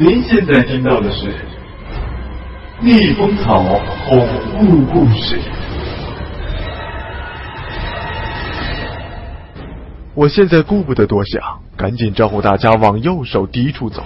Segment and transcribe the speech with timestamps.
[0.00, 1.26] 您现在听到的是
[2.80, 3.64] 《逆风草
[4.06, 5.36] 恐怖故事》。
[10.14, 11.42] 我现在顾不得多想，
[11.76, 14.04] 赶紧招呼大家往右手低处走。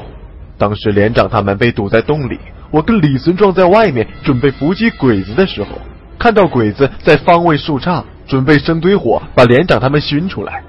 [0.56, 2.38] 当时连长他们被堵在洞里，
[2.70, 5.72] 我跟李存壮在外面准备伏击鬼子的时候，
[6.19, 10.62] 看到鬼子在方位树杈准备生堆火，把连长他们熏出来。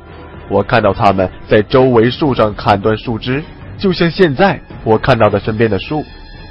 [0.49, 3.41] 我看到他们在周围树上砍断树枝。
[3.75, 6.03] 就像现在我看到的身边的树，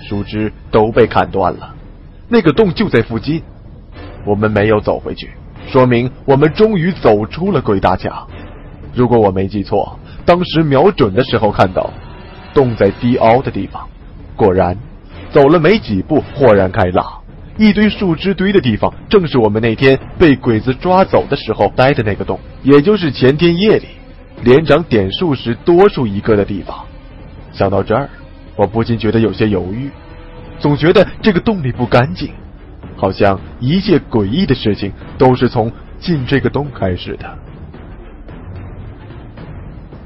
[0.08, 1.74] 树枝都被砍断了。
[2.28, 3.42] 那个洞就在附近，
[4.24, 5.30] 我们没有走回去，
[5.68, 8.26] 说明我们终于走出了鬼大墙。
[8.94, 11.90] 如果我没记错，当时瞄准的时候看到
[12.54, 13.86] 洞在低凹的地方。
[14.34, 14.76] 果然，
[15.30, 17.22] 走了没几步，豁然开朗，
[17.58, 23.88] 一堆树枝堆的地方，正是我们那天被鬼子抓走的时候待的那个洞，也就是前天夜里
[24.42, 26.78] 连长点数时多数一个的地方。
[27.52, 28.08] 想到这儿，
[28.62, 29.90] 我不禁觉得有些犹豫，
[30.60, 32.32] 总觉得这个洞里不干净，
[32.94, 37.26] 好像一切诡异的事情都是从进这个洞开始的。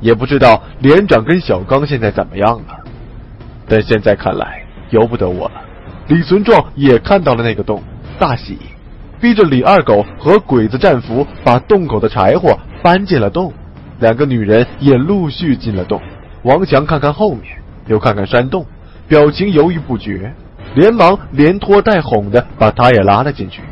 [0.01, 2.79] 也不知道连长跟小刚现在怎么样了，
[3.69, 5.63] 但现在看来由不得我了。
[6.09, 7.83] 李存壮也看到了那个洞，
[8.19, 8.57] 大喜，
[9.21, 13.53] 逼着李二狗和鬼子战俘把洞口的柴火搬进了洞，
[14.01, 16.01] 两个女人也陆续进了洞。
[16.43, 18.67] 王强看看后面，又看看山洞，
[19.09, 20.33] 表情犹豫不决，
[20.75, 23.63] 连忙连拖带哄的把他也拉了进去。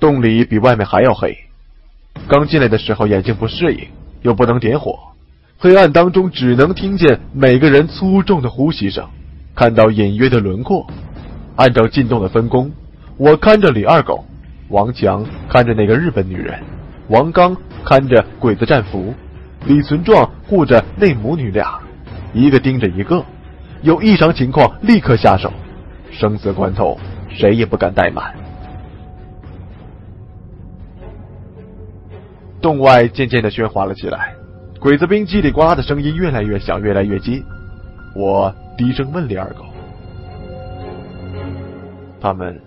[0.00, 1.36] 洞里比外面还要黑，
[2.28, 3.88] 刚进来的时候眼睛不适应，
[4.22, 4.98] 又不能点火，
[5.58, 9.06] 黑暗当中只能听见每个人粗重的呼吸声，
[9.54, 10.86] 看到隐约的轮廓。
[11.56, 12.70] 按照进洞的分工，
[13.16, 14.24] 我看着李二狗，
[14.68, 16.58] 王强看着那个日本女人，
[17.08, 17.56] 王刚。
[17.88, 19.14] 看着鬼子战俘，
[19.66, 21.80] 李存壮护着那母女俩，
[22.32, 23.24] 一个盯着一个，
[23.82, 25.52] 有异常情况立刻下手，
[26.10, 26.96] 生死关头
[27.28, 28.32] 谁也不敢怠慢。
[32.62, 34.34] 洞外渐渐的喧哗了起来，
[34.78, 37.44] 鬼子兵叽里呱啦的声音越来越响，越来越近。
[38.14, 39.64] 我低声问李二狗
[42.20, 42.60] ：“他们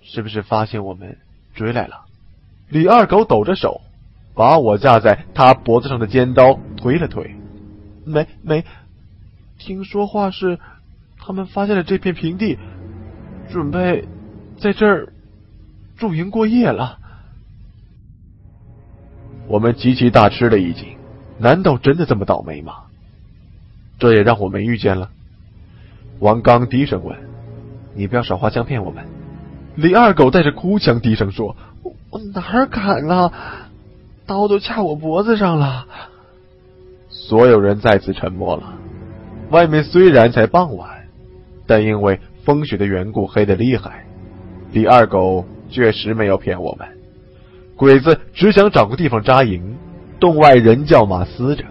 [0.00, 1.16] 是不是发现我们
[1.54, 1.94] 追来了？”
[2.70, 3.80] 李二狗抖着手。
[4.34, 7.34] 把我架在他脖子上的尖刀推了推，
[8.04, 8.64] 没没，
[9.58, 10.58] 听说话是
[11.18, 12.58] 他们发现了这片平地，
[13.50, 14.08] 准备
[14.58, 15.12] 在这儿
[15.96, 16.98] 驻营过夜了。
[19.48, 20.96] 我们极其大吃了一惊，
[21.38, 22.74] 难道真的这么倒霉吗？
[23.98, 25.10] 这也让我没遇见了。
[26.18, 27.16] 王刚低声问
[27.94, 29.04] ：“你不要耍花枪骗我们。”
[29.76, 31.56] 李二狗带着哭腔低声说
[32.10, 33.32] ：“我哪儿敢啊！”
[34.26, 35.86] 刀都掐我脖子上了，
[37.08, 38.74] 所有人再次沉默了。
[39.50, 40.88] 外面虽然才傍晚，
[41.66, 44.04] 但因为风雪的缘故，黑得厉害。
[44.72, 46.88] 李二狗确实没有骗我们，
[47.76, 49.76] 鬼子只想找个地方扎营，
[50.18, 51.64] 洞外人叫马嘶着，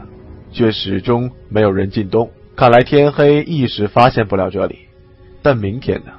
[0.51, 2.29] 却始终没有人进洞。
[2.55, 4.79] 看来天黑一时发现不了这里，
[5.41, 6.11] 但明天呢？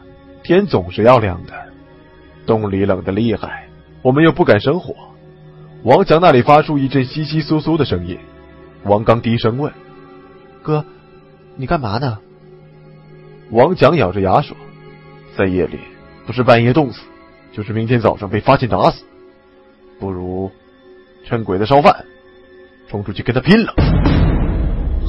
[0.42, 1.52] 天总是要亮的。
[2.44, 3.68] 洞里冷得厉害，
[4.02, 4.94] 我们又不敢生火。
[5.84, 8.16] 王强那里发出一阵窸窸窣窣的声音，
[8.84, 9.72] 王刚低声问
[10.62, 10.84] ：“哥。”
[11.56, 12.18] 你干嘛呢？
[13.50, 14.56] 王强咬着牙说
[15.36, 15.78] ：“在夜里，
[16.24, 17.02] 不是半夜冻死，
[17.52, 19.04] 就是明天早上被发现打死。
[19.98, 20.50] 不如
[21.26, 22.04] 趁鬼子烧饭，
[22.88, 23.74] 冲出去跟他拼了！”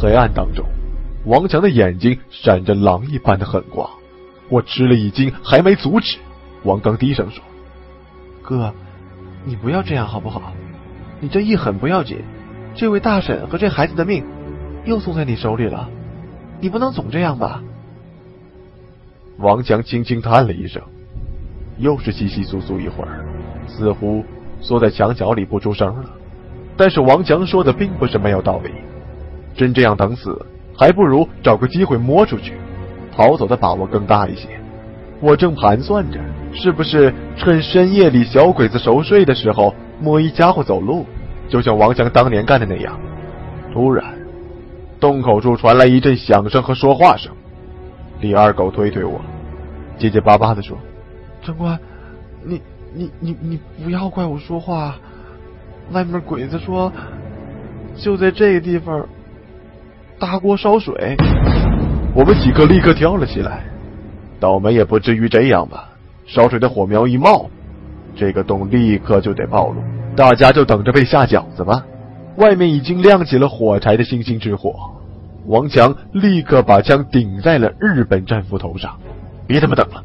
[0.02, 0.66] 黑暗当中，
[1.26, 3.90] 王强的眼睛闪着狼一般的狠光。
[4.50, 6.18] 我吃了一惊，还没阻止，
[6.64, 7.44] 王刚低声说
[8.44, 8.74] ：“哥，
[9.46, 10.54] 你不要这样好不好？
[11.24, 12.18] 你这一狠不要紧，
[12.76, 14.26] 这位大婶和这孩子的命
[14.84, 15.90] 又送在你手里了。”
[16.60, 17.64] 你不能总这样吧？
[19.38, 20.82] 王强轻轻叹了一声，
[21.78, 23.24] 又是稀稀疏疏一会儿，
[23.68, 24.22] 似乎
[24.60, 26.10] 缩在墙角里不出声了。
[26.76, 28.70] 但是王强说的并不是没有道理，
[29.56, 30.46] 真这样等死，
[30.78, 32.54] 还不如找个机会摸出去，
[33.16, 34.50] 逃走的把握更大一些。
[35.22, 36.20] 我正盘算着，
[36.54, 41.06] 是不是趁深夜里小鬼子熟睡的时候摸一家伙走路，
[41.50, 43.00] 就像王强当年干的那样。
[43.74, 44.06] 突然。
[45.00, 47.30] 洞口处传来一阵响声和说话声，
[48.22, 49.20] 李二狗推推我，
[49.98, 50.78] 结结巴巴的说
[51.44, 51.78] ：“长官，
[52.42, 52.62] 你
[52.94, 54.96] 你你你不要怪我说话，
[55.92, 56.90] 外面鬼子说
[57.98, 59.06] 就在这个地方
[60.18, 61.18] 大锅烧水。”
[62.16, 63.66] 我们几个立刻跳了起来，
[64.40, 65.90] 倒霉也不至于这样吧？
[66.26, 67.50] 烧水的火苗一冒，
[68.16, 69.84] 这个洞立刻就得暴露，
[70.16, 71.86] 大家就等着被下饺子吧。
[72.38, 74.74] 外面已经亮起了火柴的星星之火，
[75.46, 79.00] 王强立刻把枪顶在了日本战俘头上。
[79.46, 80.04] 别他妈等了，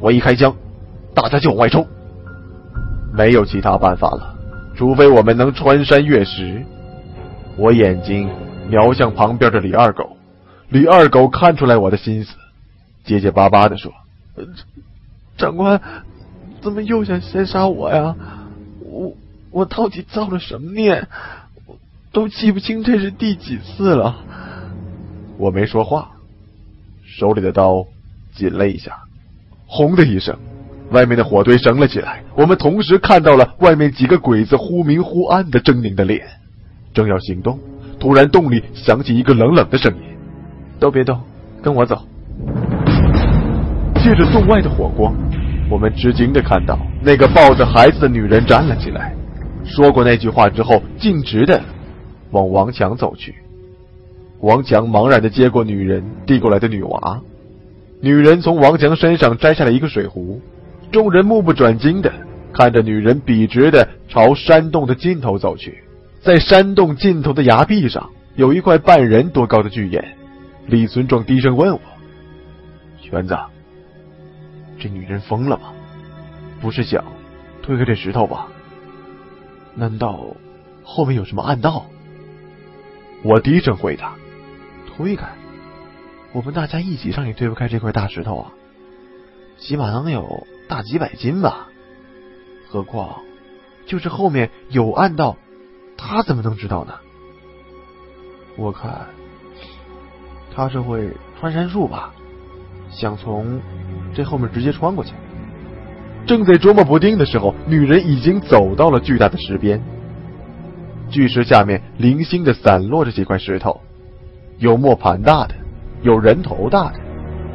[0.00, 0.54] 我一开枪，
[1.14, 1.86] 大家就往外冲。
[3.14, 4.34] 没有其他办法了，
[4.74, 6.62] 除非我们能穿山越石。
[7.56, 8.28] 我眼睛
[8.68, 10.16] 瞄向旁边的李二狗，
[10.68, 12.34] 李二狗看出来我的心思，
[13.04, 13.92] 结结巴巴的说
[15.36, 15.80] ：“长官，
[16.62, 18.14] 怎么又想先杀我呀？
[18.84, 19.14] 我
[19.52, 21.06] 我到底造了什么孽？”
[21.66, 21.76] 我
[22.10, 24.16] 都记不清这是第几次了。
[25.38, 26.10] 我没说话，
[27.04, 27.86] 手里的刀
[28.34, 28.98] 紧了一下，
[29.66, 30.36] 轰的一声，
[30.90, 32.22] 外面的火堆升了起来。
[32.36, 36.26] 我们同时看到了外面几个鬼子忽明忽暗的狰狞的脸。
[36.94, 37.58] 正要行动，
[37.98, 40.02] 突然洞里响起一个冷冷的声音
[40.78, 41.18] ：“都别动，
[41.62, 42.06] 跟我走。”
[44.02, 45.14] 借着洞外的火光，
[45.70, 49.14] 我们吃惊的看到那个抱着孩子的女人站了起来。
[49.64, 51.62] 说过那句话之后，径直的。
[52.30, 53.34] 往王强走去，
[54.40, 57.20] 王强茫然的接过女人递过来的女娃，
[58.00, 60.40] 女人从王强身上摘下来一个水壶，
[60.90, 62.10] 众人目不转睛的
[62.50, 65.84] 看着女人笔直的朝山洞的尽头走去，
[66.22, 70.02] 在山洞尽头的崖壁上有一块半人多高的巨岩，
[70.68, 71.80] 李存壮低声问我
[72.98, 73.36] ：“玄子，
[74.78, 75.64] 这女人疯了吗？
[76.62, 77.04] 不是想
[77.60, 78.48] 推开这石头吧？
[79.74, 80.36] 难道
[80.82, 81.86] 后面有什么暗道？”
[83.24, 84.14] 我低声回答
[84.96, 85.28] ：“推开，
[86.32, 88.52] 我们大家一起上也推不开这块大石头啊！
[89.58, 91.68] 起码能有大几百斤吧。
[92.68, 93.22] 何况，
[93.86, 95.36] 就是后面有暗道，
[95.96, 96.94] 他怎么能知道呢？
[98.56, 99.06] 我看，
[100.52, 102.12] 他是会穿山术吧，
[102.90, 103.60] 想从
[104.14, 105.12] 这后面直接穿过去。”
[106.24, 109.80] 正在琢磨不定的时候，女人已经走到了巨大的石边。
[111.10, 113.80] 巨石下面零星的散落着几块石头，
[114.58, 115.54] 有磨盘大的，
[116.02, 116.94] 有人头大的。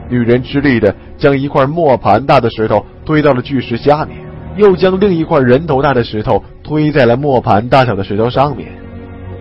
[0.10, 4.18] 女人吃力的将一块磨盘大的石头推到了巨石下面，
[4.58, 8.70] 又将另一块人头大的石头推在了磨盘大小的石头上面。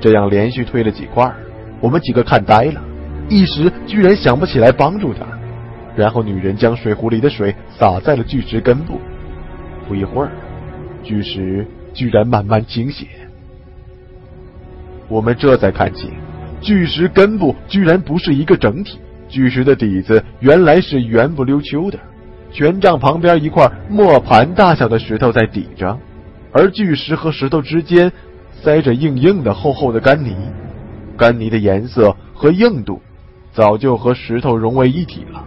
[0.01, 1.31] 这样连续推了几块，
[1.81, 2.81] 我们几个看呆了，
[3.29, 5.27] 一时居然想不起来帮助她。
[5.95, 9.01] 然后女人将水壶里的水洒在了巨石根部，
[9.89, 10.31] 不一会儿，
[11.03, 13.07] 巨石居然慢慢倾斜。
[15.09, 16.11] 我们这才看清，
[16.61, 21.99] 巨石根部居然不是一个整体，巨石的底子原来是圆不溜秋的，
[22.51, 25.97] 权杖旁边一块磨盘大小的石头在抵着，
[26.53, 28.11] 而巨石和石头之间
[28.51, 30.35] 塞着硬硬的厚厚的干泥，
[31.17, 33.01] 干泥的颜色和硬度
[33.53, 35.45] 早就和石头融为一体了，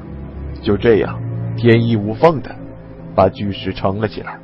[0.61, 1.19] 就这样
[1.57, 2.55] 天衣无缝的
[3.19, 4.39] 把巨石撑了起来。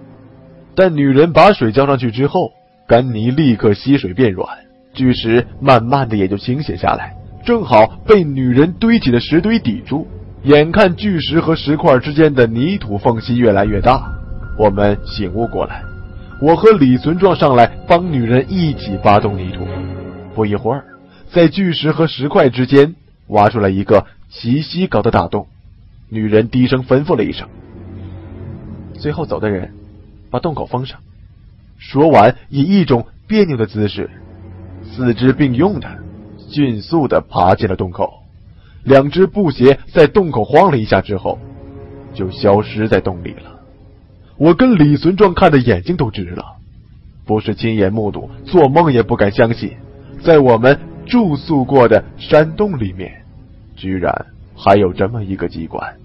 [0.75, 2.51] 但女人把水浇上去之后，
[2.89, 4.45] 干泥立刻吸水变软。
[4.93, 7.15] 巨石慢慢的也就倾斜下来，
[7.45, 10.05] 正好被女人堆起的石堆抵住。
[10.43, 14.11] 眼看巨石和石块之间的泥土缝隙越来越大，
[14.59, 15.81] 我们醒悟过来。
[16.41, 19.65] 我和李存壮上来帮女人一起扒动泥土。
[20.35, 20.83] 不一会儿，
[21.31, 22.95] 在巨石和石块之间
[23.27, 25.47] 挖出来一个齐膝高的大洞。
[26.09, 27.47] 女人低声吩咐了一声，
[28.97, 29.71] 最后走的人
[30.29, 30.99] 把洞口封上。
[31.77, 34.09] 说完，以一种别扭的姿势，
[34.83, 35.87] 四肢并用的，
[36.49, 38.21] 迅速的爬进了洞口。
[38.83, 41.39] 两只布鞋在洞口晃了一下之后，
[42.13, 43.59] 就消失在洞里了。
[44.37, 46.43] 我跟李存壮看的眼睛都直了，
[47.25, 49.71] 不是亲眼目睹，做梦也不敢相信，
[50.21, 53.23] 在我们住宿过的山洞里面，
[53.75, 55.95] 居然还有这么一个机关。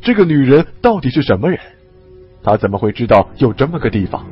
[0.00, 1.58] 这个女人到底是什么人？
[2.42, 4.24] 他怎么会知道有这么个地方？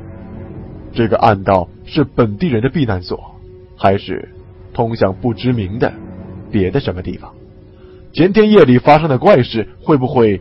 [0.93, 3.19] 这个暗道是本地人的避难所，
[3.77, 4.29] 还是
[4.73, 5.93] 通向不知名的
[6.51, 7.33] 别的什么地方？
[8.13, 10.41] 前天夜里发生的怪事，会不会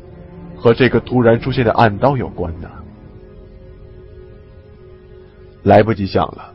[0.56, 2.70] 和这个突然出现的暗道有关呢？
[5.64, 6.54] 来不及想了，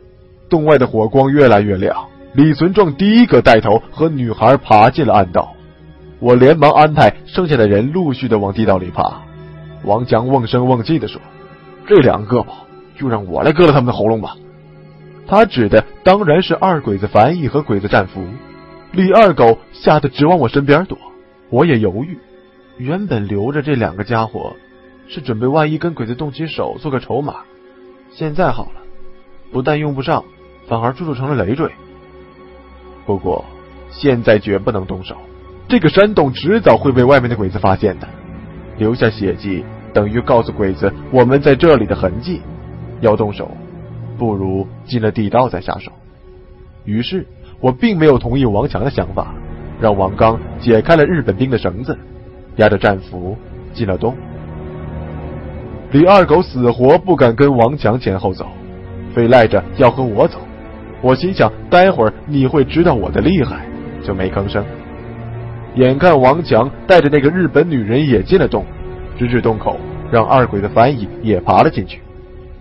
[0.48, 1.94] 洞外的火光越来越亮。
[2.32, 5.52] 李存壮第一个带头和女孩爬进了暗道，
[6.20, 9.20] 我连忙安排剩下的人陆续的往地道里爬。
[9.84, 11.20] 王强瓮声瓮气的说
[11.86, 12.52] ：“这两个吧，
[12.98, 14.36] 就让我来割了他们的喉咙吧。”
[15.26, 18.24] 他指的当然是二鬼子翻译和鬼子战俘。
[18.92, 20.98] 李二狗吓得直往我身边躲。
[21.48, 22.18] 我也犹豫，
[22.78, 24.56] 原本留着这两个家伙，
[25.08, 27.36] 是准备万一跟鬼子动起手做个筹码。
[28.10, 28.82] 现在好了，
[29.52, 30.24] 不但用不上，
[30.66, 31.70] 反而处处成了累赘。
[33.06, 33.44] 不过
[33.90, 35.16] 现在绝不能动手，
[35.68, 38.08] 这个山洞迟早会被外面的鬼子发现的，
[38.80, 42.40] 留下血迹等于告诉鬼子我们在这里的痕迹。
[43.00, 43.50] 要动手，
[44.18, 45.92] 不如进了地道再下手。
[46.84, 47.26] 于是
[47.60, 49.32] 我并没有同意王强的想法。
[49.80, 51.96] 让王刚解开了日本兵的绳子，
[52.56, 53.34] 押着战俘
[53.72, 54.14] 进了洞。
[55.92, 58.46] 李二狗死活不敢跟王强前后走，
[59.14, 60.38] 非赖着要和我走。
[61.00, 63.64] 我心想，待会儿你会知道我的厉害，
[64.04, 64.62] 就没吭声。
[65.76, 68.64] 眼看王强带着那个日本女人也进了洞，
[69.18, 69.78] 直至洞口，
[70.10, 72.00] 让二鬼的翻译也爬了进去。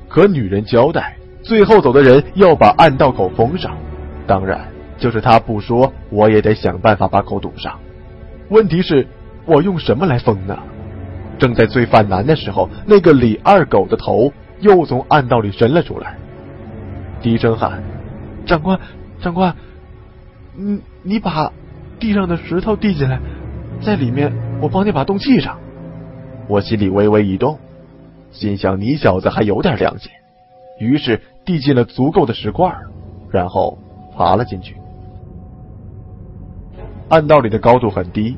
[0.07, 3.77] 可女人交代，最后走的人要把暗道口封上，
[4.25, 4.67] 当然。
[4.97, 7.79] 就是他不说，我也得想办法把口堵上。
[8.49, 9.07] 问题是，
[9.45, 10.59] 我用什么来封呢？
[11.37, 16.17] 正在最犯难的时候，那个李二狗的头又从暗道里伸了出来，
[17.21, 17.81] 低声喊
[18.45, 18.77] ：“长官，
[19.21, 19.55] 长官，
[20.53, 21.49] 你你把
[21.99, 23.19] 地上的石头递进来，
[23.81, 25.57] 在里面我帮你把洞砌上。”
[26.47, 27.59] 我心里微微一动，
[28.31, 30.11] 心想你小子还有点良心，
[30.79, 32.73] 于是递进了足够的石块，
[33.29, 33.77] 然后
[34.17, 34.75] 爬了进去。
[37.09, 38.35] 暗道里的高度很低，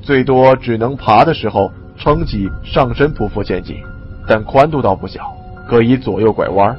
[0.00, 3.76] 最多只能爬的时候撑起上身匍匐前进，
[4.26, 5.32] 但宽度倒不小，
[5.68, 6.76] 可以左右拐弯。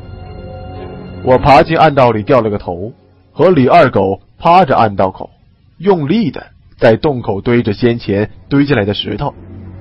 [1.23, 2.91] 我爬进暗道里，掉了个头，
[3.31, 5.29] 和李二狗趴着暗道口，
[5.77, 9.33] 用力的在洞口堆着先前堆进来的石头。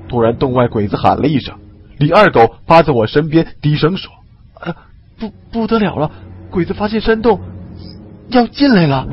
[0.08, 1.56] 突然，洞外鬼子喊了一声，
[1.98, 4.12] 李二狗趴在我身边低声说
[4.60, 4.74] ：“啊，
[5.18, 6.10] 不不得了了，
[6.50, 7.40] 鬼子发现山洞，
[8.28, 9.06] 要进来了。”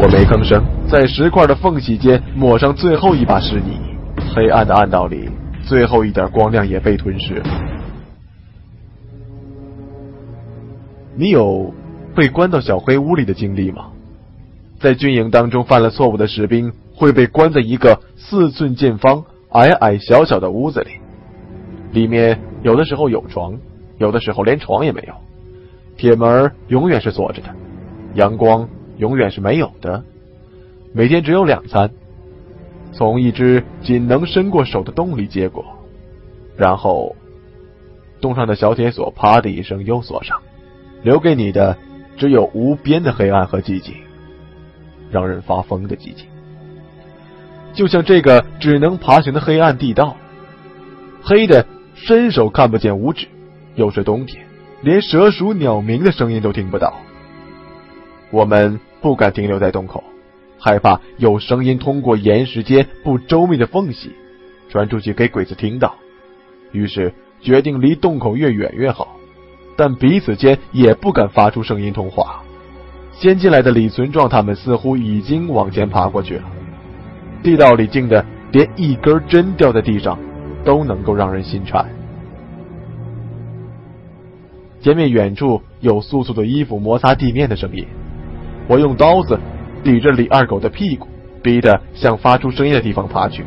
[0.00, 3.78] 我没吭声，在石块的缝隙间抹上最后一把湿泥，
[4.34, 5.28] 黑暗的暗道里
[5.62, 7.44] 最后一点光亮也被吞噬了。
[11.16, 11.74] 你有
[12.14, 13.90] 被关到小黑屋里的经历吗？
[14.78, 20.90] 在军营当中犯了错误的士兵会被关在一个四寸见方、矮矮小小的屋子里，
[21.92, 23.58] 里面有的时候有床，
[23.98, 25.14] 有的时候连床也没有，
[25.96, 27.48] 铁门永远是锁着的，
[28.14, 28.68] 阳光。
[28.98, 30.02] 永远是没有的，
[30.92, 31.88] 每天只有两餐，
[32.90, 35.64] 从一只仅能伸过手的洞里接过，
[36.56, 37.14] 然后
[38.20, 40.40] 洞上的小铁锁啪的一声又锁上，
[41.04, 41.78] 留给你的
[42.16, 43.94] 只有无边的黑暗和寂静，
[45.10, 46.26] 让人发疯的寂静。
[47.72, 50.16] 就像这个只能爬行的黑暗地道，
[51.22, 53.26] 黑的伸手看不见五指，
[53.74, 54.44] 又是冬天，
[54.82, 56.94] 连蛇鼠鸟鸣的声音都听不到。
[58.30, 58.80] 我们。
[59.00, 60.02] 不敢停留在洞口，
[60.58, 64.10] 害怕有声音通过岩石间不周密的缝隙
[64.68, 65.94] 传出去给鬼子听到，
[66.72, 69.16] 于是决定离洞口越远越好。
[69.76, 72.42] 但彼此间也不敢发出声音通话。
[73.20, 76.44] 先进来的李存壮他们似乎已经往前爬过去了。
[77.42, 80.16] 地道里静的连一根针掉在地上
[80.64, 81.84] 都能够让人心颤。
[84.80, 87.84] 前面远处有簌簌的衣服摩擦地面的声音。
[88.68, 89.36] 我用刀子
[89.82, 91.08] 抵着李二狗的屁股，
[91.42, 93.44] 逼得向发出声音的地方爬去。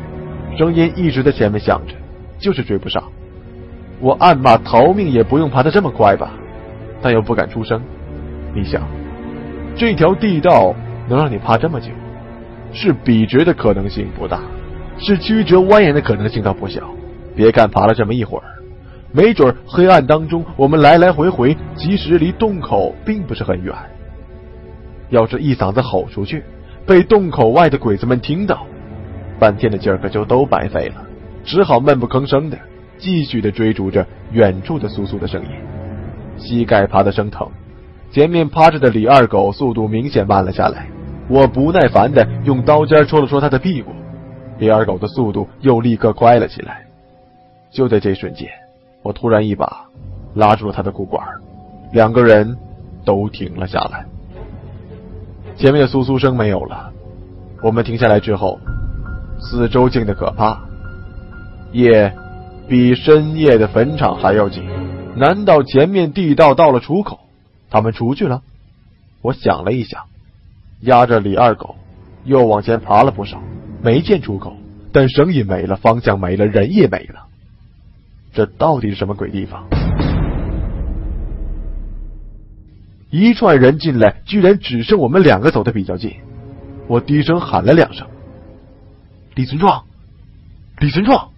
[0.58, 1.94] 声音一直在前面响着，
[2.38, 3.02] 就是追不上。
[4.00, 6.32] 我暗骂逃命也不用爬得这么快吧，
[7.00, 7.80] 但又不敢出声。
[8.54, 8.82] 你想，
[9.74, 10.74] 这条地道
[11.08, 11.88] 能让你爬这么久，
[12.72, 14.40] 是笔直的可能性不大，
[14.98, 16.82] 是曲折蜿蜒的可能性倒不小。
[17.34, 18.44] 别看爬了这么一会儿，
[19.10, 23.74] 没准黑暗当中我们来来回回，即使离洞口并不是很远。
[25.08, 26.44] 要是一嗓子吼出去，
[26.86, 28.66] 被洞口外的鬼子们听到，
[29.38, 31.02] 半天的劲儿可就都白费了。
[31.44, 32.58] 只好闷不吭声的
[32.98, 35.48] 继续的追逐着远处的簌簌的声音，
[36.36, 37.50] 膝盖爬得生疼。
[38.12, 40.86] 前面趴着的李二狗速度明显慢了下来，
[41.30, 43.90] 我不耐烦的用刀尖戳了戳他的屁股，
[44.58, 46.84] 李二狗的速度又立刻快了起来。
[47.70, 48.50] 就在这瞬间，
[49.02, 49.86] 我突然一把
[50.34, 51.26] 拉住了他的裤管，
[51.90, 52.54] 两个人
[53.02, 54.04] 都停了下来。
[55.56, 56.92] 前面的簌簌声没有了，
[57.62, 58.58] 我们停下来之后，
[59.40, 60.60] 四周静的可怕，
[61.72, 62.12] 夜
[62.68, 64.62] 比深夜的坟场还要静。
[65.16, 67.18] 难道前面地道到了出口？
[67.72, 68.42] 他们出去了？
[69.22, 70.04] 我想了一想，
[70.80, 71.76] 压着李二狗
[72.24, 73.40] 又往前爬了不少，
[73.82, 74.54] 没见出口，
[74.92, 77.28] 但声音没了，方向没了，人也没了。
[78.34, 79.64] 这到底是什么鬼地方？
[83.08, 86.16] 一串人进来，居然只剩我们两个走的比较近。
[86.88, 88.06] 我低声喊了两声
[89.34, 89.84] ：“李存壮，
[90.78, 91.30] 李存壮！”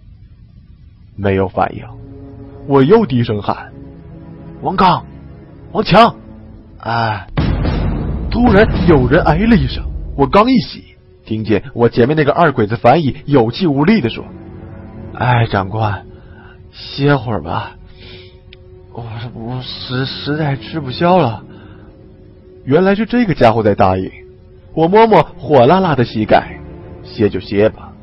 [1.15, 1.85] 没有反应。
[2.67, 3.71] 我又低声喊
[4.61, 5.05] ：“王刚，
[5.71, 6.13] 王强！”
[6.85, 7.25] 哎，
[8.29, 9.83] 突然有人哎了一声，
[10.15, 10.83] 我刚一洗，
[11.25, 14.23] 听见我前面那个二鬼子翻译有气无力的说
[15.17, 16.05] ：“哎，长官。”
[16.71, 17.71] 歇会儿吧，
[18.91, 21.43] 我我实实在吃不消了。
[22.65, 24.11] 原来是这个家伙在答应。
[24.75, 26.59] 我摸摸火辣辣的膝盖，
[27.01, 27.93] 歇就歇吧，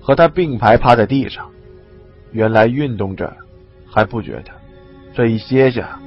[0.00, 1.46] 和他并排趴在地上。
[2.32, 3.32] 原来运动着
[3.86, 4.50] 还不觉得，
[5.14, 6.00] 这一歇下，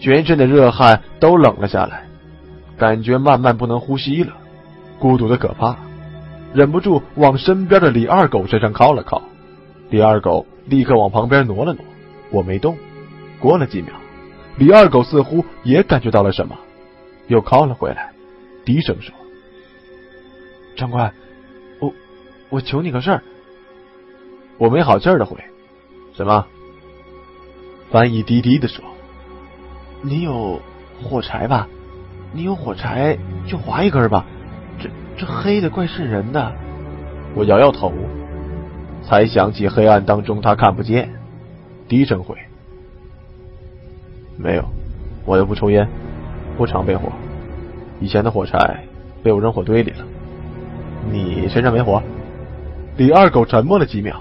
[0.00, 2.04] 全身的热汗都冷了下来，
[2.76, 4.32] 感觉慢慢不能呼吸了，
[4.98, 5.76] 孤独的可怕，
[6.52, 9.22] 忍不住往身边的李二狗身上靠了靠。
[9.90, 10.46] 李二狗。
[10.66, 11.84] 立刻往旁边挪了挪，
[12.30, 12.78] 我没动。
[13.40, 13.92] 过了几秒，
[14.56, 16.56] 李二狗似乎也感觉到了什么，
[17.26, 18.12] 又靠了回来，
[18.64, 19.12] 低声说
[20.76, 21.12] ：“长官，
[21.80, 21.92] 我
[22.50, 23.22] 我求你个事儿。”
[24.58, 25.36] 我没好气儿的回
[26.14, 26.46] ：“什么？”
[27.90, 28.84] 翻译低低的说
[30.02, 30.60] ：“你有
[31.02, 31.66] 火柴吧？
[32.32, 34.24] 你有火柴就划一根吧。
[34.78, 36.52] 这这黑的怪渗人的。”
[37.34, 37.92] 我摇摇头。
[39.02, 41.10] 才想起黑暗当中他看不见，
[41.88, 42.36] 低声回
[44.36, 44.64] ：“没有，
[45.24, 45.88] 我又不抽烟，
[46.56, 47.10] 不常备火。
[47.98, 48.84] 以前的火柴
[49.22, 50.04] 被我扔火堆里了。
[51.10, 52.00] 你身上没火？”
[52.98, 54.20] 李二狗沉默了几秒，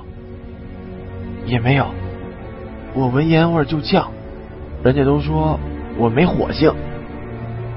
[1.46, 1.86] 也没有。
[2.94, 4.10] 我闻烟味就呛，
[4.84, 5.60] 人家都说
[5.98, 6.74] 我没火性。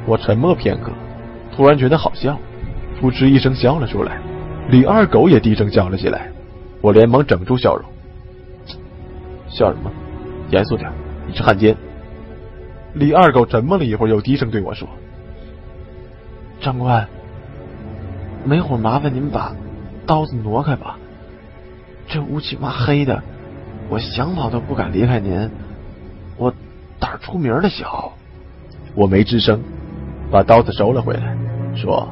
[0.07, 0.91] 我沉默片刻，
[1.55, 2.39] 突然觉得好笑，
[3.01, 4.19] 噗嗤一声笑了出来。
[4.69, 6.29] 李二狗也低声笑了起来。
[6.81, 7.85] 我连忙整住笑容，
[9.49, 9.91] 笑什么？
[10.51, 10.91] 严肃点，
[11.29, 11.77] 你是汉奸。
[12.95, 14.89] 李二狗沉默了一会儿，又低声对我说
[16.61, 17.09] ：“长官，
[18.45, 19.55] 没会麻烦您把
[20.05, 20.99] 刀子挪开吧。
[22.09, 23.23] 这乌漆麻黑的，
[23.89, 25.49] 我想跑都不敢离开您。
[26.37, 26.53] 我
[27.03, 28.13] 胆出名的小。”
[28.95, 29.61] 我没吱声，
[30.31, 31.37] 把刀子收了回来，
[31.75, 32.09] 说：“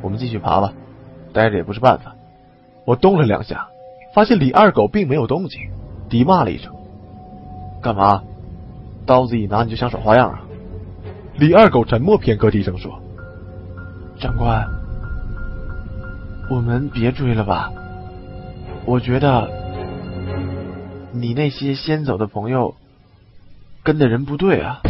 [0.00, 0.72] 我们继续爬吧，
[1.32, 2.14] 待着也不是办法。”
[2.86, 3.68] 我动了两下，
[4.14, 5.60] 发现李二狗并没有动静，
[6.08, 6.72] 低骂了一声
[7.82, 8.22] ：“干嘛？
[9.04, 10.42] 刀子一拿你就想耍花样啊？”
[11.36, 13.00] 李二狗沉默片刻，低声说
[14.20, 14.66] ：“长官，
[16.50, 17.72] 我们别追了吧。
[18.84, 19.48] 我觉得
[21.12, 22.74] 你那些先走的朋友
[23.82, 24.80] 跟的人不对啊。”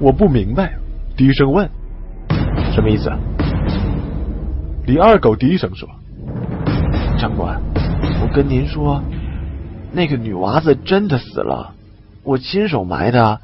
[0.00, 0.74] 我不明白，
[1.16, 1.70] 低声问
[2.72, 3.12] ：“什么意思？”
[4.86, 5.88] 李二狗低声说。
[7.18, 7.60] 长官，
[8.22, 9.02] 我跟您说，
[9.92, 11.74] 那个女娃子真的死了，
[12.22, 13.40] 我亲手埋的，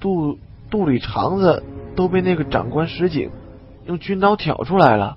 [0.00, 1.62] 肚肚里肠子
[1.94, 3.30] 都被那个长官石井
[3.86, 5.16] 用军刀挑出来了，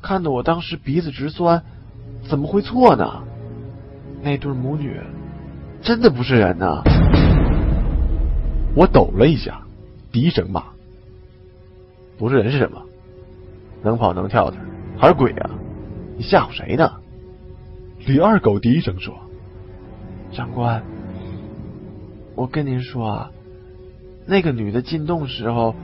[0.00, 1.64] 看得我当时鼻子直酸，
[2.22, 3.24] 怎么会错呢？
[4.22, 5.00] 那对母女
[5.82, 6.84] 真的不是人呐！
[8.78, 9.60] 我抖了一下，
[10.12, 10.62] 低声骂
[12.16, 12.80] ：“不是人是什么？
[13.82, 14.56] 能跑能跳的，
[14.96, 15.50] 还是鬼啊？”
[16.16, 16.88] 你吓唬谁呢？
[18.06, 19.18] 李二狗低声说
[20.30, 20.84] ：“长官，
[22.36, 23.30] 我跟您说啊，
[24.26, 25.74] 那个女的进洞时候，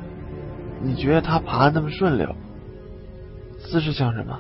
[0.81, 2.37] 你觉得她爬那么顺溜，
[3.59, 4.39] 姿势像什么？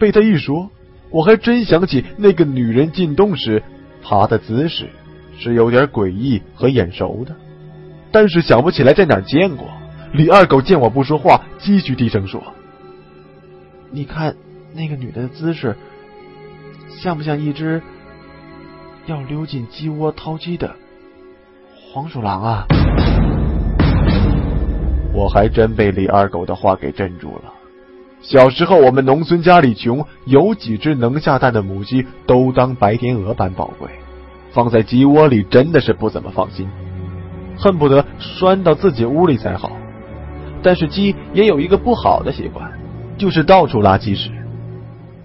[0.00, 0.68] 被他一说，
[1.10, 3.62] 我还真想起那个女人进洞时
[4.02, 4.90] 爬的姿势
[5.38, 7.34] 是有点诡异和眼熟的，
[8.10, 9.66] 但是想不起来在哪见过。
[10.12, 12.42] 李二狗见我不说话，继续低声说
[13.92, 14.34] ：“你看
[14.74, 15.76] 那个女的姿势，
[16.88, 17.80] 像不像一只
[19.06, 20.74] 要溜进鸡窝掏鸡的
[21.92, 22.66] 黄鼠狼啊？”
[25.14, 27.52] 我还真被李二狗的话给镇住了。
[28.20, 33.88] 小时候我们农村家里穷，有几只能下蛋的母鸡都当白天鹅般宝贵，
[34.52, 36.68] 放在鸡窝里真的是不怎么放心，
[37.56, 39.72] 恨不得拴到自己屋里才好。
[40.62, 42.72] 但是鸡也有一个不好的习惯，
[43.16, 44.30] 就是到处拉鸡屎，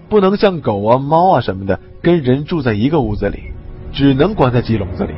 [0.08, 3.42] 不能像狗啊、猫啊什么的跟人住在一个屋子里，
[3.92, 5.12] 只能关在鸡笼子里。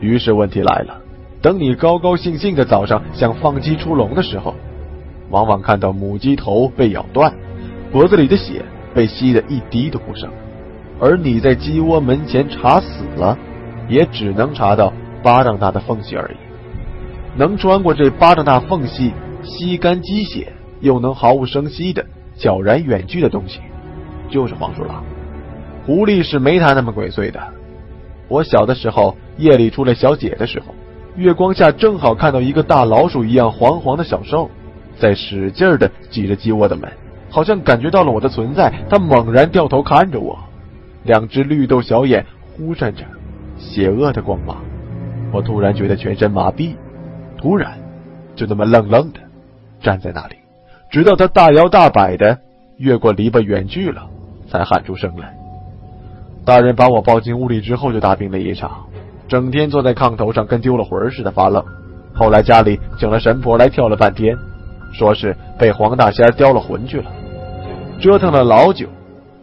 [0.00, 1.00] 于是问题来了，
[1.42, 4.54] 等你高高兴兴的早上想放鸡出笼的时候，
[5.30, 7.32] 往往看到母鸡头被咬断，
[7.92, 10.30] 脖子里的血被吸得一滴都不剩，
[11.00, 13.36] 而你在鸡窝门前查死了，
[13.88, 16.36] 也只能查到巴掌大的缝隙而已。
[17.36, 22.04] 能穿过这巴掌大缝隙吸干鸡血，又能毫无声息的
[22.36, 23.60] 悄然远去的东西，
[24.30, 25.04] 就是黄鼠狼。
[25.84, 27.40] 狐狸是没它那么鬼祟的。
[28.28, 30.74] 我小的时候夜里出来小解的时候，
[31.16, 34.48] 月光下正好看到一个大老鼠一样黄黄的小兽，
[34.98, 36.90] 在使劲的挤着鸡窝的门，
[37.28, 40.38] 好像感觉到了我的存在，它猛然掉头看着我，
[41.04, 42.24] 两只绿豆小眼
[42.56, 43.04] 忽闪着
[43.56, 44.56] 邪恶的光芒，
[45.32, 46.74] 我突然觉得全身麻痹。
[47.36, 47.78] 突然，
[48.34, 49.20] 就那么愣愣的
[49.80, 50.36] 站在那里，
[50.90, 52.38] 直到他大摇大摆的
[52.78, 54.08] 越过篱笆远去了，
[54.48, 55.34] 才喊出声来。
[56.44, 58.86] 大人把我抱进屋里之后，就大病了一场，
[59.28, 61.62] 整天坐在炕头上，跟丢了魂似的发愣。
[62.14, 64.36] 后来家里请了神婆来跳了半天，
[64.92, 67.10] 说是被黄大仙叼了魂去了，
[68.00, 68.86] 折腾了老久，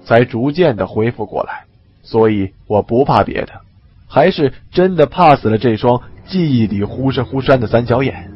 [0.03, 1.65] 才逐渐的恢复过来。
[2.03, 3.61] 所以我不怕别的，
[4.07, 6.01] 还是真的怕死了这双。
[6.27, 8.31] 记忆里忽闪忽闪的三角眼，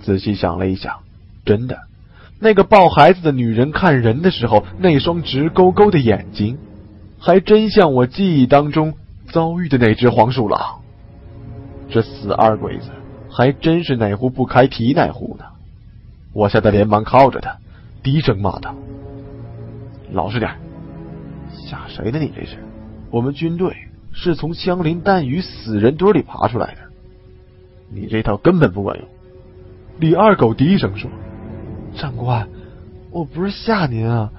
[0.00, 1.00] 仔细想了一想，
[1.44, 1.78] 真的，
[2.40, 6.58] 那个抱孩子的女人看人的时候，那双直勾勾的眼睛，
[7.20, 8.94] 还真像我记忆当中
[9.30, 10.80] 遭遇的那只黄鼠狼。
[11.90, 12.90] 这死二鬼子，
[13.30, 15.44] 还真是哪壶不开提哪壶呢！
[16.32, 17.56] 我吓得连忙靠着他，
[18.02, 18.74] 低声骂道
[20.10, 20.50] ：“老实点，
[21.68, 22.18] 吓谁呢？
[22.18, 22.56] 你这是？
[23.10, 23.76] 我们军队
[24.12, 26.80] 是从枪林弹雨死人堆里爬出来的。”
[27.92, 29.06] 你这套根本不管用。
[29.98, 31.10] 李二狗低声说
[31.94, 32.48] ：“长官，
[33.10, 34.30] 我不是吓您啊，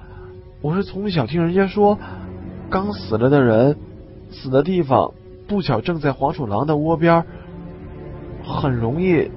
[0.60, 1.98] 我是从小听人家说，
[2.68, 3.76] 刚死了的人
[4.30, 5.12] 死的地方
[5.46, 7.24] 不巧正在黄鼠狼的窝边，
[8.44, 9.30] 很容易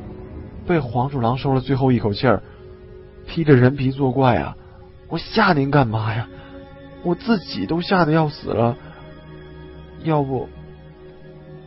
[0.65, 2.41] 被黄鼠狼收了最后一口气儿，
[3.27, 4.55] 披着人皮作怪啊！
[5.09, 6.27] 我吓您干嘛呀？
[7.03, 8.77] 我自己都吓得要死了，
[10.03, 10.49] 要不……”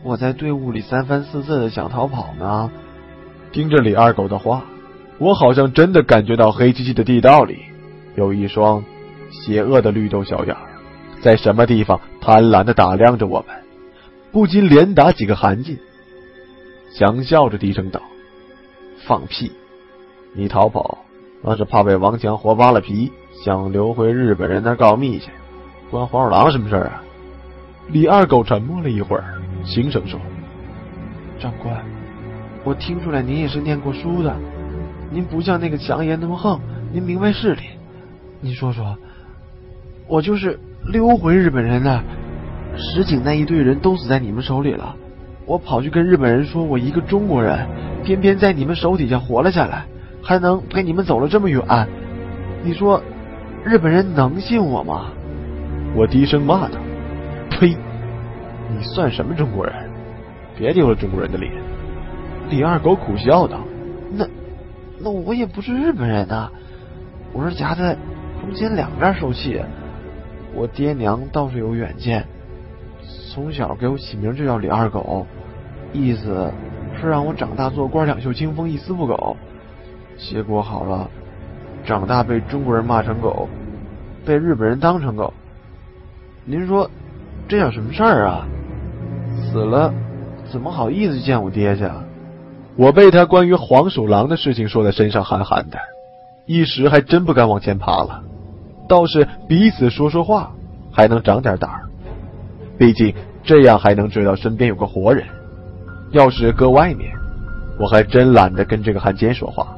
[0.03, 2.71] 我在队伍里三番四次的想逃跑呢。
[3.51, 4.63] 听着李二狗的话，
[5.17, 7.59] 我好像真的感觉到黑漆漆的地道里
[8.15, 8.83] 有一双
[9.31, 10.61] 邪恶的绿豆小眼儿，
[11.21, 13.55] 在什么地方贪婪的打量着我们，
[14.31, 15.77] 不禁连打几个寒噤，
[16.95, 18.01] 强笑着低声道
[19.07, 19.51] ：“放屁！
[20.33, 20.99] 你逃跑
[21.41, 23.11] 那是怕被王强活扒了皮，
[23.43, 25.31] 想留回日本人那告密去，
[25.89, 27.03] 关黄鼠狼什么事啊？”
[27.89, 29.23] 李二狗沉默了一会儿。
[29.63, 30.19] 轻声说
[31.39, 31.83] ：“长官，
[32.63, 34.33] 我听出来您也是念过书的，
[35.11, 36.59] 您不像那个强爷那么横，
[36.93, 37.63] 您明白事理。
[38.39, 38.97] 您说说，
[40.07, 40.57] 我就是
[40.91, 42.01] 溜回日本人的，
[42.77, 44.95] 石井那一队人都死在你们手里了，
[45.45, 47.67] 我跑去跟日本人说我一个中国人，
[48.03, 49.85] 偏偏在你们手底下活了下来，
[50.21, 51.61] 还能陪你们走了这么远，
[52.63, 53.01] 你说
[53.67, 55.11] 日本人能信我吗？”
[55.95, 56.77] 我低声骂道
[57.51, 57.75] ：“呸！”
[58.71, 59.73] 你算什么中国人？
[60.57, 61.51] 别丢了中国人的脸！
[62.49, 63.59] 李二狗苦笑道
[64.11, 64.25] ：“那
[64.99, 66.49] 那我也不是日本人呐，
[67.33, 67.95] 我是夹在
[68.41, 69.61] 中间两边受气。
[70.55, 72.25] 我爹娘倒是有远见，
[73.31, 75.27] 从小给我起名就叫李二狗，
[75.93, 76.51] 意思
[76.99, 79.37] 是让我长大做官两袖清风一丝不苟。
[80.17, 81.09] 结果好了，
[81.87, 83.47] 长大被中国人骂成狗，
[84.25, 85.33] 被日本人当成狗。
[86.45, 86.91] 您说
[87.47, 88.45] 这叫什么事儿啊？”
[89.49, 89.93] 死了，
[90.51, 91.85] 怎么好意思见我爹去？
[91.85, 92.03] 啊
[92.75, 95.79] 我被他关于黄鼠狼的事情说的身上寒寒的，
[96.45, 98.21] 一时还真不敢往前爬了。
[98.87, 100.51] 倒是彼此说说话，
[100.91, 101.81] 还能长点胆儿。
[102.77, 105.25] 毕竟这样还能知道身边有个活人。
[106.11, 107.11] 要是搁外面，
[107.79, 109.75] 我还真懒得跟这个汉奸说话。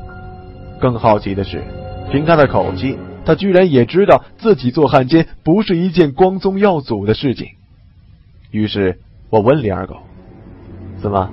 [0.77, 1.63] 更好奇的是，
[2.11, 7.49] 凭他的口气，他居然也知道自己做汉奸不是一件光宗耀祖的事情。
[8.51, 9.97] 于是我问李二狗
[11.01, 11.29] ：“怎么，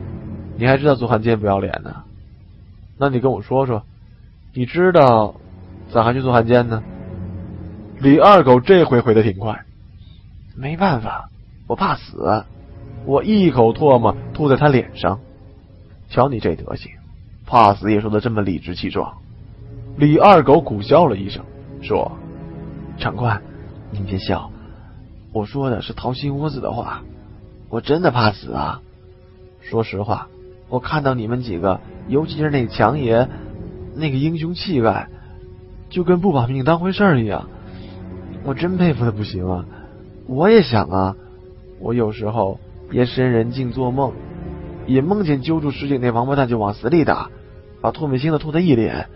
[0.59, 2.05] 你还知道做汉奸不要脸呢？
[2.99, 3.85] 那你跟我说说，
[4.53, 5.37] 你知道
[5.91, 6.83] 咋还去做汉奸呢？”
[7.99, 9.65] 李二狗这回回的挺快，
[10.55, 11.31] 没办法，
[11.67, 12.45] 我怕死。
[13.07, 15.21] 我一口唾沫吐在他脸上，
[16.11, 16.93] 瞧你这德行，
[17.47, 19.15] 怕死也说的这么理直气壮。
[19.98, 21.42] 李二狗苦笑了一声，
[21.80, 22.12] 说
[23.00, 23.42] ：“长官，
[23.90, 24.50] 您别笑，
[25.32, 27.02] 我说的是掏心窝子的话，
[27.70, 28.82] 我真的怕死啊。
[29.62, 30.28] 说实话，
[30.68, 33.26] 我看到你们几个，尤其是那强爷，
[33.94, 35.09] 那个英雄气概，
[35.88, 37.48] 就跟不把命当回事儿一样。”
[38.44, 39.64] 我真佩服的不行啊！
[40.26, 41.16] 我也想啊，
[41.80, 42.61] 我有时候
[42.92, 44.12] 夜深人静做梦，
[44.87, 47.30] 也梦见揪住石井那王八蛋就往死里打，
[47.80, 49.09] 把唾沫星子吐他一脸。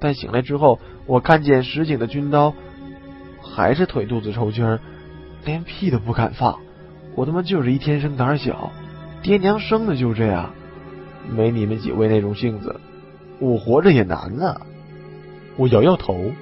[0.00, 2.54] 但醒来之后，我看见石井的军刀
[3.42, 4.80] 还是腿肚子抽筋儿，
[5.44, 6.58] 连屁都不敢放。
[7.14, 8.72] 我他妈就是一天生胆小，
[9.22, 10.54] 爹娘生的就这样，
[11.28, 12.80] 没你们几位那种性子，
[13.38, 14.60] 我活着也难呢。
[15.56, 16.32] 我摇摇头，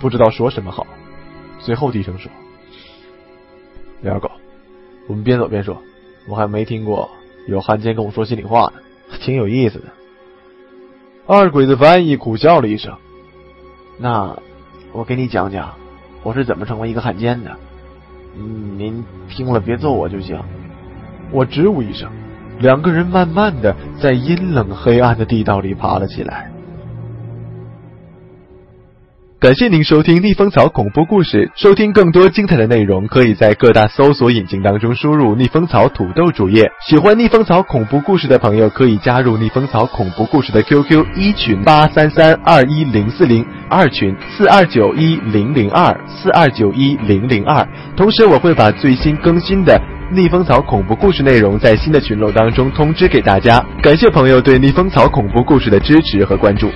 [0.00, 0.86] 不知道说什么好。
[1.60, 2.30] 最后低声说
[4.02, 4.30] ：“李二狗，
[5.06, 5.80] 我们边走边说。
[6.28, 7.08] 我还没听过
[7.46, 8.80] 有汉奸跟我说心里话呢，
[9.20, 9.84] 挺有意思的。”
[11.26, 12.94] 二鬼子翻译苦笑了一声
[13.98, 14.36] ：“那
[14.92, 15.74] 我给你讲讲
[16.22, 17.50] 我是怎么成为一个汉奸的。
[18.38, 20.40] 嗯，您听了别揍我就行。”
[21.32, 22.08] 我支吾一声，
[22.60, 26.48] 两个人慢慢的在阴冷黑暗的地道里爬了起来。
[29.38, 31.50] 感谢您收听逆风草恐怖故事。
[31.54, 36.66] 收听更多精彩的内容，可以在各大搜索引擎当中输入“逆风草土豆”主页。
[36.88, 47.68] 喜欢逆风草恐怖故事的朋友，可以加入逆风草恐怖故事的 QQ 一群八三三二一零四零，二群四二九一零零二四二九一零零二。
[47.94, 49.78] 同时，我会把最新更新的
[50.10, 53.62] 逆风草恐怖故事内容在新的群落当中通知给大家。
[53.82, 56.70] 感谢朋友对逆风草恐怖故事的支持和关注。